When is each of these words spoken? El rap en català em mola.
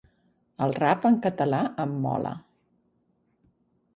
El 0.67 0.71
rap 0.77 1.03
en 1.09 1.19
català 1.25 1.59
em 1.85 1.93
mola. 2.05 2.31